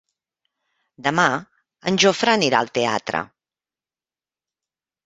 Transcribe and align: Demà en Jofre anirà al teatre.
Demà 1.09 1.25
en 1.91 2.01
Jofre 2.05 2.35
anirà 2.41 2.63
al 2.67 2.73
teatre. 2.81 3.25